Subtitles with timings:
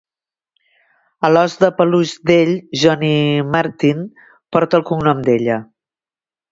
[1.29, 2.55] El ós de peluix d'ell
[2.85, 3.13] "Johnny
[3.53, 4.05] Martin"
[4.57, 5.65] porta el cognom d'ella.